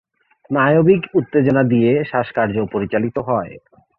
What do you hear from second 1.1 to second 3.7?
উত্তেজনা দিয়ে শ্বাসকার্য পরিচালিত হয়।